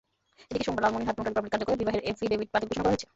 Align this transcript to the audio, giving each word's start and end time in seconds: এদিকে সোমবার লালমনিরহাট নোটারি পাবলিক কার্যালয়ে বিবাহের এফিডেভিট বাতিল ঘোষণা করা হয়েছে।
এদিকে 0.49 0.65
সোমবার 0.67 0.83
লালমনিরহাট 0.85 1.15
নোটারি 1.17 1.35
পাবলিক 1.37 1.51
কার্যালয়ে 1.53 1.81
বিবাহের 1.81 2.05
এফিডেভিট 2.11 2.49
বাতিল 2.53 2.67
ঘোষণা 2.69 2.81
করা 2.83 2.91
হয়েছে। 2.91 3.05